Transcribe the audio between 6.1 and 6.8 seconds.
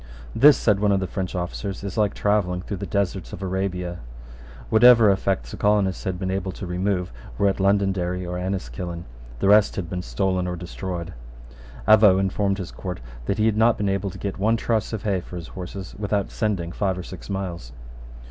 been able to